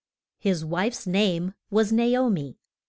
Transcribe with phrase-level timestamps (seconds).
[0.39, 2.57] His wife's name was Na o mi.